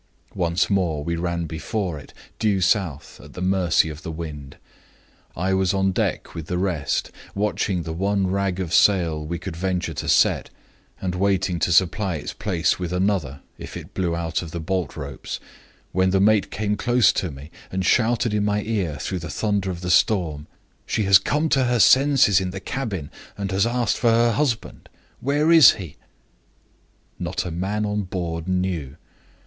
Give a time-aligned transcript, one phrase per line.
[0.33, 4.57] Once more we ran before it, due south, at the mercy of the wind.
[5.35, 9.55] I was on deck with the rest, watching the one rag of sail we could
[9.55, 10.49] venture to set,
[10.99, 14.97] and waiting to supply its place with another, if it blew out of the bolt
[14.97, 15.39] ropes,
[15.91, 19.69] when the mate came close to me, and shouted in my ear through the thunder
[19.69, 20.47] of the storm:
[20.87, 24.89] 'She has come to her senses in the cabin, and has asked for her husband.
[25.19, 25.97] Where is he?'
[27.19, 28.95] Not a man on board knew.